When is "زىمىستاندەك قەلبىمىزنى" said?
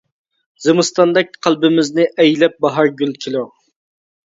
0.63-2.07